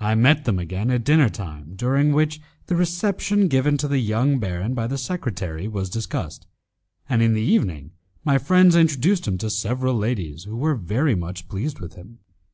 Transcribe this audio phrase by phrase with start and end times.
[0.00, 4.38] I met them again at dinner time, during which the reception given to the young
[4.38, 6.46] baron by the secretary was discussed,
[7.06, 7.90] and in the evening
[8.24, 10.78] my friends introduced him to several ladies who were
[11.16, 12.20] much pleased with him.